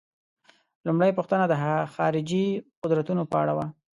لومړۍ 0.87 1.11
پوښتنه 1.17 1.43
د 1.47 1.53
خارجي 1.95 2.45
قدرتونو 2.81 3.23
په 3.31 3.35
اړه 3.41 3.53
وه. 3.57 3.65